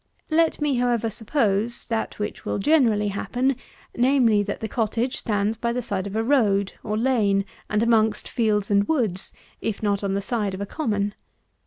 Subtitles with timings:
[0.31, 3.55] Let me, however, suppose that which will generally happen;
[3.95, 8.27] namely, that the cottage stands by the side of a road, or lane, and amongst
[8.27, 11.13] fields and woods, if not on the side of a common.